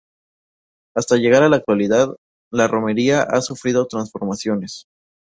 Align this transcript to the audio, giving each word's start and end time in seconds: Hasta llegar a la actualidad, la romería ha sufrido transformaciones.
Hasta 0.95 1.17
llegar 1.17 1.43
a 1.43 1.49
la 1.49 1.57
actualidad, 1.57 2.15
la 2.51 2.67
romería 2.67 3.21
ha 3.21 3.39
sufrido 3.39 3.85
transformaciones. 3.85 4.87